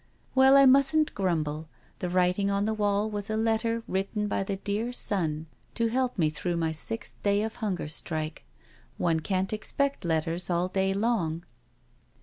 Well, 0.33 0.57
I 0.57 0.65
mustn't 0.65 1.13
grumble, 1.13 1.69
the 1.99 2.09
writing 2.09 2.49
on 2.49 2.65
the 2.65 2.73
wall 2.73 3.07
was 3.07 3.29
a 3.29 3.37
letter 3.37 3.83
written 3.87 4.27
by 4.27 4.41
the 4.43 4.55
dear 4.55 4.91
sun 4.91 5.45
to 5.75 5.89
help 5.89 6.17
me 6.17 6.31
through 6.31 6.57
my 6.57 6.71
sixth 6.71 7.21
day 7.21 7.43
of 7.43 7.57
hunger 7.57 7.87
strike— 7.87 8.43
one 8.97 9.19
can't 9.19 9.53
expect 9.53 10.03
letters 10.03 10.49
all 10.49 10.69
day 10.69 10.91
long. 10.95 11.43